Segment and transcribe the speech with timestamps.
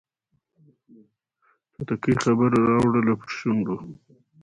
[1.73, 3.75] توتکۍ خبره راوړله پر شونډو